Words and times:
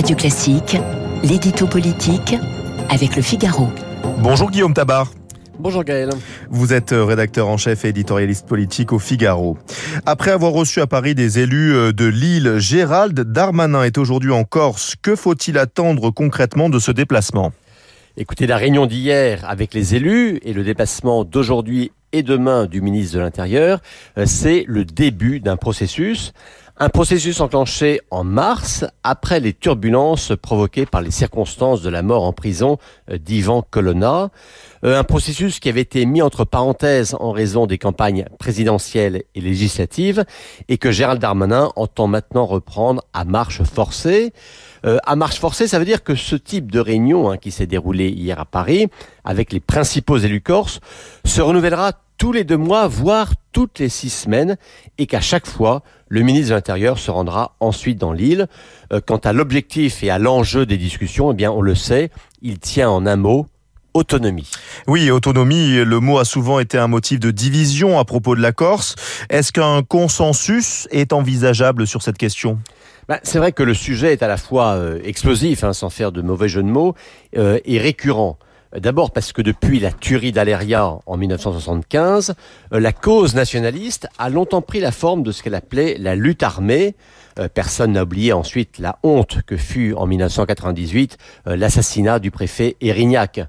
Radio 0.00 0.16
Classique, 0.16 0.78
l'édito 1.22 1.66
politique 1.66 2.34
avec 2.88 3.16
le 3.16 3.20
Figaro. 3.20 3.68
Bonjour 4.20 4.50
Guillaume 4.50 4.72
Tabar. 4.72 5.12
Bonjour 5.58 5.84
Gaël. 5.84 6.08
Vous 6.48 6.72
êtes 6.72 6.94
rédacteur 6.96 7.48
en 7.48 7.58
chef 7.58 7.84
et 7.84 7.88
éditorialiste 7.88 8.46
politique 8.46 8.94
au 8.94 8.98
Figaro. 8.98 9.58
Après 10.06 10.30
avoir 10.30 10.52
reçu 10.52 10.80
à 10.80 10.86
Paris 10.86 11.14
des 11.14 11.38
élus 11.38 11.74
euh, 11.74 11.92
de 11.92 12.06
Lille, 12.06 12.54
Gérald 12.56 13.20
Darmanin 13.20 13.82
est 13.82 13.98
aujourd'hui 13.98 14.32
en 14.32 14.44
Corse. 14.44 14.94
Que 15.02 15.14
faut-il 15.14 15.58
attendre 15.58 16.10
concrètement 16.10 16.70
de 16.70 16.78
ce 16.78 16.92
déplacement? 16.92 17.52
Écoutez, 18.16 18.46
la 18.46 18.56
réunion 18.56 18.86
d'hier 18.86 19.44
avec 19.46 19.74
les 19.74 19.96
élus 19.96 20.40
et 20.44 20.54
le 20.54 20.64
déplacement 20.64 21.24
d'aujourd'hui 21.24 21.92
et 22.12 22.22
demain 22.22 22.64
du 22.64 22.80
ministre 22.80 23.16
de 23.16 23.20
l'Intérieur, 23.20 23.80
euh, 24.16 24.24
c'est 24.26 24.64
le 24.66 24.86
début 24.86 25.40
d'un 25.40 25.58
processus. 25.58 26.32
Un 26.82 26.88
processus 26.88 27.42
enclenché 27.42 28.00
en 28.10 28.24
mars 28.24 28.86
après 29.02 29.38
les 29.38 29.52
turbulences 29.52 30.32
provoquées 30.40 30.86
par 30.86 31.02
les 31.02 31.10
circonstances 31.10 31.82
de 31.82 31.90
la 31.90 32.00
mort 32.00 32.24
en 32.24 32.32
prison 32.32 32.78
euh, 33.10 33.18
d'Ivan 33.18 33.60
Colonna. 33.60 34.30
Euh, 34.86 34.98
un 34.98 35.04
processus 35.04 35.60
qui 35.60 35.68
avait 35.68 35.82
été 35.82 36.06
mis 36.06 36.22
entre 36.22 36.46
parenthèses 36.46 37.14
en 37.20 37.32
raison 37.32 37.66
des 37.66 37.76
campagnes 37.76 38.24
présidentielles 38.38 39.24
et 39.34 39.42
législatives 39.42 40.24
et 40.70 40.78
que 40.78 40.90
Gérald 40.90 41.20
Darmanin 41.20 41.70
entend 41.76 42.06
maintenant 42.06 42.46
reprendre 42.46 43.04
à 43.12 43.26
marche 43.26 43.62
forcée. 43.62 44.32
Euh, 44.86 44.96
à 45.04 45.16
marche 45.16 45.38
forcée, 45.38 45.68
ça 45.68 45.78
veut 45.78 45.84
dire 45.84 46.02
que 46.02 46.14
ce 46.14 46.34
type 46.34 46.72
de 46.72 46.80
réunion 46.80 47.30
hein, 47.30 47.36
qui 47.36 47.50
s'est 47.50 47.66
déroulé 47.66 48.08
hier 48.08 48.40
à 48.40 48.46
Paris 48.46 48.88
avec 49.24 49.52
les 49.52 49.60
principaux 49.60 50.16
élus 50.16 50.40
corses 50.40 50.80
se 51.26 51.42
renouvellera 51.42 51.92
tous 52.20 52.32
les 52.32 52.44
deux 52.44 52.58
mois, 52.58 52.86
voire 52.86 53.32
toutes 53.50 53.78
les 53.78 53.88
six 53.88 54.10
semaines, 54.10 54.58
et 54.98 55.06
qu'à 55.06 55.22
chaque 55.22 55.46
fois, 55.46 55.82
le 56.08 56.20
ministre 56.20 56.50
de 56.50 56.54
l'Intérieur 56.54 56.98
se 56.98 57.10
rendra 57.10 57.56
ensuite 57.60 57.96
dans 57.96 58.12
l'île. 58.12 58.46
Euh, 58.92 59.00
quant 59.00 59.16
à 59.16 59.32
l'objectif 59.32 60.04
et 60.04 60.10
à 60.10 60.18
l'enjeu 60.18 60.66
des 60.66 60.76
discussions, 60.76 61.32
eh 61.32 61.34
bien, 61.34 61.50
on 61.50 61.62
le 61.62 61.74
sait, 61.74 62.10
il 62.42 62.58
tient 62.58 62.90
en 62.90 63.06
un 63.06 63.16
mot 63.16 63.46
autonomie. 63.94 64.50
Oui, 64.86 65.10
autonomie, 65.10 65.76
le 65.76 65.98
mot 65.98 66.18
a 66.18 66.26
souvent 66.26 66.60
été 66.60 66.76
un 66.76 66.88
motif 66.88 67.20
de 67.20 67.30
division 67.30 67.98
à 67.98 68.04
propos 68.04 68.36
de 68.36 68.42
la 68.42 68.52
Corse. 68.52 68.96
Est-ce 69.30 69.50
qu'un 69.50 69.82
consensus 69.82 70.88
est 70.90 71.14
envisageable 71.14 71.86
sur 71.86 72.02
cette 72.02 72.18
question? 72.18 72.58
Bah, 73.08 73.18
c'est 73.22 73.38
vrai 73.38 73.52
que 73.52 73.62
le 73.62 73.72
sujet 73.72 74.12
est 74.12 74.22
à 74.22 74.28
la 74.28 74.36
fois 74.36 74.74
euh, 74.74 75.00
explosif, 75.04 75.64
hein, 75.64 75.72
sans 75.72 75.88
faire 75.88 76.12
de 76.12 76.20
mauvais 76.20 76.50
jeu 76.50 76.62
de 76.62 76.68
mots, 76.68 76.94
euh, 77.38 77.58
et 77.64 77.78
récurrent. 77.78 78.38
D'abord 78.76 79.10
parce 79.10 79.32
que 79.32 79.42
depuis 79.42 79.80
la 79.80 79.90
tuerie 79.90 80.30
d'Aléria 80.30 80.98
en 81.04 81.16
1975, 81.16 82.34
euh, 82.72 82.78
la 82.78 82.92
cause 82.92 83.34
nationaliste 83.34 84.06
a 84.16 84.28
longtemps 84.28 84.62
pris 84.62 84.78
la 84.78 84.92
forme 84.92 85.24
de 85.24 85.32
ce 85.32 85.42
qu'elle 85.42 85.56
appelait 85.56 85.96
la 85.98 86.14
lutte 86.14 86.44
armée. 86.44 86.94
Euh, 87.40 87.48
personne 87.52 87.92
n'a 87.92 88.04
oublié 88.04 88.32
ensuite 88.32 88.78
la 88.78 89.00
honte 89.02 89.42
que 89.44 89.56
fut 89.56 89.92
en 89.94 90.06
1998 90.06 91.18
euh, 91.48 91.56
l'assassinat 91.56 92.20
du 92.20 92.30
préfet 92.30 92.76
Erignac. 92.80 93.40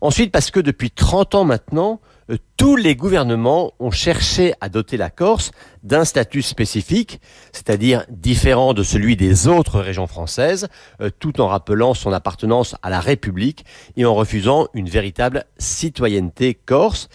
Ensuite 0.00 0.32
parce 0.32 0.50
que 0.50 0.60
depuis 0.60 0.90
30 0.90 1.34
ans 1.34 1.44
maintenant, 1.44 2.00
euh, 2.30 2.36
tous 2.56 2.76
les 2.76 2.94
gouvernements 2.94 3.72
ont 3.78 3.90
cherché 3.90 4.54
à 4.60 4.68
doter 4.68 4.96
la 4.96 5.10
Corse 5.10 5.50
d'un 5.82 6.04
statut 6.04 6.42
spécifique, 6.42 7.20
c'est-à-dire 7.52 8.04
différent 8.08 8.74
de 8.74 8.82
celui 8.82 9.16
des 9.16 9.48
autres 9.48 9.80
régions 9.80 10.06
françaises, 10.06 10.68
euh, 11.00 11.10
tout 11.18 11.40
en 11.40 11.48
rappelant 11.48 11.94
son 11.94 12.12
appartenance 12.12 12.76
à 12.82 12.90
la 12.90 13.00
République 13.00 13.64
et 13.96 14.04
en 14.04 14.14
refusant 14.14 14.68
une 14.74 14.88
véritable 14.88 15.44
citoyenneté 15.58 16.54
corse. 16.54 17.08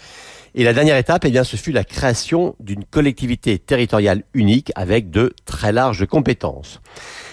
Et 0.55 0.63
la 0.63 0.73
dernière 0.73 0.97
étape, 0.97 1.25
eh 1.25 1.31
bien, 1.31 1.43
ce 1.43 1.55
fut 1.55 1.71
la 1.71 1.83
création 1.83 2.55
d'une 2.59 2.85
collectivité 2.85 3.57
territoriale 3.57 4.23
unique 4.35 4.71
avec 4.75 5.09
de 5.09 5.33
très 5.45 5.71
larges 5.71 6.05
compétences. 6.05 6.79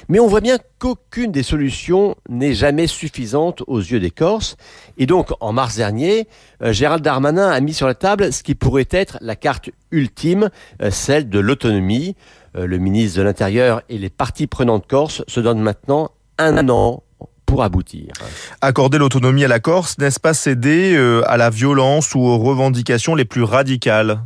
Mais 0.08 0.18
on 0.20 0.26
voit 0.26 0.40
bien 0.40 0.56
qu'aucune 0.78 1.30
des 1.30 1.42
solutions 1.42 2.16
n'est 2.30 2.54
jamais 2.54 2.86
suffisante 2.86 3.62
aux 3.66 3.78
yeux 3.78 4.00
des 4.00 4.10
Corses. 4.10 4.56
Et 4.96 5.04
donc, 5.04 5.28
en 5.40 5.52
mars 5.52 5.76
dernier, 5.76 6.28
euh, 6.62 6.72
Gérald 6.72 7.04
Darmanin 7.04 7.50
a 7.50 7.60
mis 7.60 7.74
sur 7.74 7.86
la 7.86 7.94
table 7.94 8.32
ce 8.32 8.42
qui 8.42 8.54
pourrait 8.54 8.88
être 8.90 9.18
la 9.20 9.36
carte 9.36 9.68
ultime, 9.90 10.48
euh, 10.82 10.90
celle 10.90 11.28
de 11.28 11.38
l'autonomie. 11.38 12.16
Euh, 12.56 12.66
le 12.66 12.78
ministre 12.78 13.18
de 13.18 13.22
l'Intérieur 13.22 13.82
et 13.90 13.98
les 13.98 14.10
parties 14.10 14.46
prenantes 14.46 14.86
corses 14.86 15.22
se 15.28 15.40
donnent 15.40 15.60
maintenant 15.60 16.10
un 16.38 16.68
an 16.70 17.02
pour 17.50 17.62
aboutir. 17.62 18.12
Accorder 18.60 18.98
l'autonomie 18.98 19.44
à 19.44 19.48
la 19.48 19.60
Corse, 19.60 19.98
n'est-ce 19.98 20.20
pas 20.20 20.34
céder 20.34 20.96
à 21.26 21.36
la 21.36 21.50
violence 21.50 22.14
ou 22.14 22.20
aux 22.20 22.38
revendications 22.38 23.14
les 23.14 23.24
plus 23.24 23.42
radicales? 23.42 24.20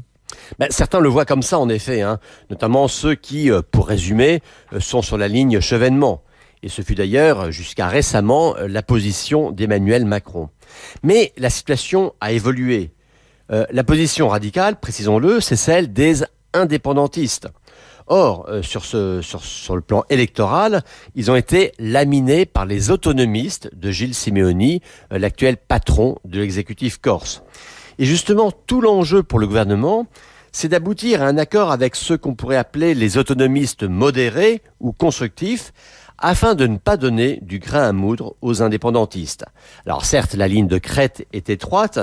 Ben, 0.59 0.69
certains 0.71 1.01
le 1.01 1.09
voient 1.09 1.25
comme 1.25 1.43
ça, 1.43 1.59
en 1.59 1.69
effet, 1.69 2.03
hein. 2.03 2.19
notamment 2.51 2.89
ceux 2.89 3.15
qui, 3.15 3.51
euh, 3.51 3.62
pour 3.69 3.89
résumer, 3.89 4.43
euh, 4.73 4.81
sont 4.81 5.03
sur 5.03 5.19
la 5.19 5.29
ligne 5.29 5.61
chevènement. 5.61 6.23
Et 6.62 6.69
ce 6.69 6.83
fut 6.83 6.95
d'ailleurs, 6.95 7.51
jusqu'à 7.53 7.89
récemment, 7.89 8.57
euh, 8.57 8.69
la 8.69 8.83
position 8.83 9.51
d'Emmanuel 9.51 10.05
Macron. 10.05 10.49
Mais 11.03 11.33
la 11.37 11.51
situation 11.51 12.15
a 12.21 12.33
évolué. 12.33 12.91
la 13.51 13.85
position 13.85 14.29
radicale, 14.29 14.81
précisons-le, 14.81 15.39
c'est 15.41 15.55
celle 15.55 15.93
des 15.93 16.25
indépendantistes. 16.55 17.47
Or, 18.06 18.47
sur, 18.62 18.84
ce, 18.84 19.22
sur, 19.22 19.75
le 19.75 19.81
plan 19.81 20.04
électoral, 20.10 20.82
ils 21.15 21.31
ont 21.31 21.37
été 21.37 21.72
laminés 21.78 22.44
par 22.44 22.66
les 22.66 22.91
autonomistes 22.91 23.70
de 23.75 23.91
Gilles 23.91 24.15
Simeoni, 24.15 24.82
l'actuel 25.10 25.56
patron 25.56 26.19
de 26.25 26.41
l'exécutif 26.41 26.98
corse. 26.98 27.43
Et 27.98 28.04
justement, 28.04 28.50
tout 28.50 28.81
l'enjeu 28.81 29.22
pour 29.22 29.38
le 29.38 29.47
gouvernement, 29.47 30.06
c'est 30.53 30.69
d'aboutir 30.69 31.22
à 31.22 31.26
un 31.26 31.37
accord 31.37 31.72
avec 31.72 31.97
ceux 31.97 32.16
qu'on 32.16 32.34
pourrait 32.34 32.56
appeler 32.56 32.94
les 32.94 33.19
autonomistes 33.19 33.82
modérés 33.82 34.62
ou 34.81 34.93
constructifs, 34.93 35.72
afin 36.19 36.54
de 36.54 36.66
ne 36.66 36.76
pas 36.76 36.97
donner 36.97 37.38
du 37.42 37.58
grain 37.58 37.88
à 37.88 37.92
moudre 37.92 38.36
aux 38.41 38.62
indépendantistes. 38.62 39.44
Alors 39.86 40.04
certes, 40.04 40.34
la 40.34 40.48
ligne 40.48 40.69
de 40.69 40.78
crête 40.78 41.26
est 41.32 41.50
étroite, 41.50 41.98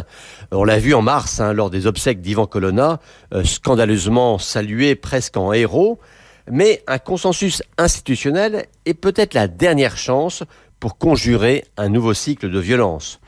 on 0.51 0.63
l'a 0.63 0.79
vu 0.79 0.93
en 0.93 1.01
mars 1.01 1.39
hein, 1.39 1.53
lors 1.53 1.69
des 1.69 1.87
obsèques 1.87 2.21
d'Ivan 2.21 2.45
Colonna, 2.45 2.99
euh, 3.33 3.43
scandaleusement 3.43 4.37
salué 4.37 4.95
presque 4.95 5.37
en 5.37 5.53
héros, 5.53 5.99
mais 6.49 6.83
un 6.87 6.97
consensus 6.97 7.63
institutionnel 7.77 8.65
est 8.85 8.93
peut-être 8.93 9.33
la 9.33 9.47
dernière 9.47 9.97
chance 9.97 10.43
pour 10.81 10.97
conjurer 10.97 11.63
un 11.77 11.89
nouveau 11.89 12.13
cycle 12.15 12.49
de 12.49 12.59
violence. 12.59 13.21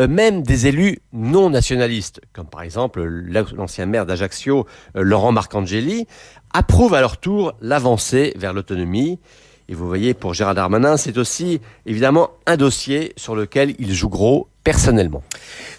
Euh, 0.00 0.08
même 0.08 0.42
des 0.42 0.66
élus 0.66 0.98
non 1.12 1.50
nationalistes, 1.50 2.20
comme 2.32 2.48
par 2.48 2.62
exemple 2.62 3.02
l'ancien 3.02 3.86
maire 3.86 4.06
d'Ajaccio, 4.06 4.66
euh, 4.96 5.02
Laurent 5.02 5.30
Marcangeli, 5.30 6.06
approuvent 6.52 6.94
à 6.94 7.00
leur 7.00 7.18
tour 7.18 7.54
l'avancée 7.60 8.34
vers 8.36 8.52
l'autonomie. 8.52 9.20
Et 9.68 9.74
vous 9.74 9.86
voyez, 9.86 10.14
pour 10.14 10.32
Gérard 10.32 10.54
Darmanin, 10.54 10.96
c'est 10.96 11.18
aussi 11.18 11.60
évidemment 11.86 12.30
un 12.46 12.56
dossier 12.56 13.12
sur 13.16 13.34
lequel 13.34 13.74
il 13.78 13.92
joue 13.92 14.08
gros 14.08 14.48
personnellement. 14.62 15.22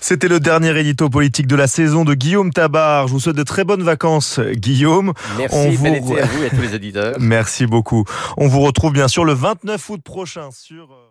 C'était 0.01 0.27
le 0.27 0.39
dernier 0.39 0.77
édito 0.77 1.09
politique 1.09 1.47
de 1.47 1.55
la 1.55 1.67
saison 1.67 2.05
de 2.05 2.13
Guillaume 2.13 2.51
Tabar. 2.51 3.07
Je 3.07 3.13
vous 3.13 3.19
souhaite 3.19 3.35
de 3.35 3.43
très 3.43 3.63
bonnes 3.63 3.83
vacances, 3.83 4.39
Guillaume. 4.39 5.13
Merci, 5.37 5.55
On 5.57 5.69
vous... 5.71 5.85
à 5.87 5.99
vous 5.99 6.43
et 6.43 6.47
à 6.47 6.49
tous 6.49 6.61
les 6.61 6.73
auditeurs. 6.73 7.15
Merci 7.19 7.65
beaucoup. 7.65 8.03
On 8.37 8.47
vous 8.47 8.61
retrouve 8.61 8.93
bien 8.93 9.07
sûr 9.07 9.25
le 9.25 9.33
29 9.33 9.89
août 9.89 10.01
prochain 10.03 10.49
sur... 10.51 10.83
Euh, 10.83 11.07